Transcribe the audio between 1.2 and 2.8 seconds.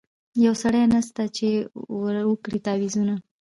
چي ورکړي